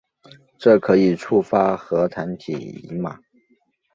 [0.57, 3.19] 这可以触发核糖体移码。